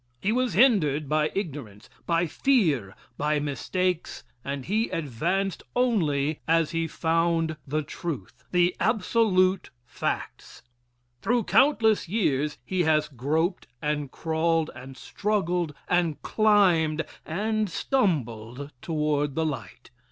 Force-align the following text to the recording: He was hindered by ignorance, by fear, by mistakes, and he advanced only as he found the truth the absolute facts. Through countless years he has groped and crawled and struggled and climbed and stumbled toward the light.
He 0.19 0.31
was 0.31 0.53
hindered 0.55 1.07
by 1.07 1.29
ignorance, 1.35 1.87
by 2.07 2.25
fear, 2.25 2.95
by 3.19 3.39
mistakes, 3.39 4.23
and 4.43 4.65
he 4.65 4.89
advanced 4.89 5.61
only 5.75 6.39
as 6.47 6.71
he 6.71 6.87
found 6.87 7.55
the 7.67 7.83
truth 7.83 8.43
the 8.51 8.75
absolute 8.79 9.69
facts. 9.85 10.63
Through 11.21 11.43
countless 11.43 12.09
years 12.09 12.57
he 12.65 12.81
has 12.81 13.09
groped 13.09 13.67
and 13.79 14.09
crawled 14.11 14.71
and 14.73 14.97
struggled 14.97 15.75
and 15.87 16.19
climbed 16.23 17.05
and 17.23 17.69
stumbled 17.69 18.71
toward 18.81 19.35
the 19.35 19.45
light. 19.45 19.91